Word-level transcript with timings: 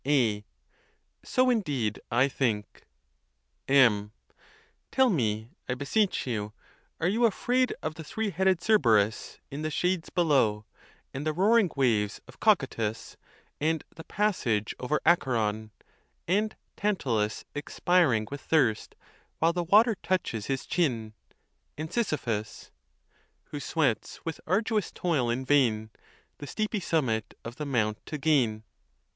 A. 0.03 0.43
So, 1.23 1.51
indeed, 1.51 2.01
I 2.09 2.27
think. 2.27 2.87
M. 3.67 4.11
Tell 4.89 5.11
me,I 5.11 5.75
beseech 5.75 6.25
you, 6.25 6.53
are 6.99 7.07
you 7.07 7.27
afraid 7.27 7.75
of 7.83 7.93
the 7.93 8.03
three 8.03 8.31
headed 8.31 8.59
Cerberus 8.61 9.37
in 9.51 9.61
the 9.61 9.69
shades 9.69 10.09
below, 10.09 10.65
and 11.13 11.23
the 11.23 11.33
roaring 11.33 11.69
waves 11.75 12.19
of 12.27 12.39
Cocytus, 12.39 13.15
and 13.59 13.83
the 13.95 14.03
passage 14.03 14.73
over 14.79 14.99
Acheron, 15.05 15.69
and 16.27 16.55
Tantalus 16.75 17.45
expiring 17.53 18.27
with 18.31 18.41
thirst, 18.41 18.95
while 19.37 19.53
the 19.53 19.61
water 19.65 19.93
touches 20.01 20.47
his 20.47 20.65
chin; 20.65 21.13
and 21.77 21.93
Sisyphus, 21.93 22.71
Who 23.51 23.59
sweats 23.59 24.19
with 24.25 24.41
arduous 24.47 24.91
toil 24.91 25.29
in 25.29 25.45
vain 25.45 25.91
| 26.13 26.37
The 26.39 26.47
steepy 26.47 26.79
summit 26.79 27.35
of 27.45 27.57
the 27.57 27.67
mount 27.67 28.03
to 28.07 28.17
gain? 28.17 28.63